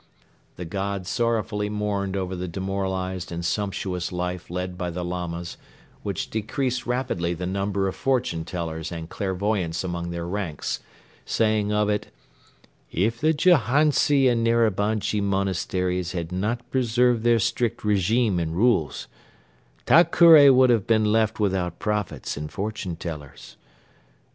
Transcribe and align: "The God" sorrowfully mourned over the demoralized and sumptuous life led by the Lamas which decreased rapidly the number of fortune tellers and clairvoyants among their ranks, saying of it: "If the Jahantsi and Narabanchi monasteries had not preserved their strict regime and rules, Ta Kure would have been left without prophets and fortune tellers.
"The 0.55 0.65
God" 0.65 1.05
sorrowfully 1.05 1.69
mourned 1.69 2.17
over 2.17 2.35
the 2.35 2.47
demoralized 2.47 3.31
and 3.31 3.45
sumptuous 3.45 4.11
life 4.11 4.49
led 4.49 4.75
by 4.75 4.89
the 4.89 5.05
Lamas 5.05 5.57
which 6.01 6.31
decreased 6.31 6.87
rapidly 6.87 7.35
the 7.35 7.45
number 7.45 7.87
of 7.87 7.95
fortune 7.95 8.43
tellers 8.43 8.91
and 8.91 9.09
clairvoyants 9.11 9.83
among 9.83 10.09
their 10.09 10.25
ranks, 10.25 10.79
saying 11.23 11.71
of 11.71 11.87
it: 11.87 12.11
"If 12.91 13.21
the 13.21 13.31
Jahantsi 13.31 14.27
and 14.27 14.43
Narabanchi 14.43 15.21
monasteries 15.21 16.13
had 16.13 16.31
not 16.31 16.67
preserved 16.71 17.21
their 17.21 17.37
strict 17.37 17.83
regime 17.83 18.39
and 18.39 18.55
rules, 18.55 19.05
Ta 19.85 20.03
Kure 20.05 20.51
would 20.51 20.71
have 20.71 20.87
been 20.87 21.05
left 21.11 21.39
without 21.39 21.77
prophets 21.77 22.35
and 22.35 22.51
fortune 22.51 22.95
tellers. 22.95 23.55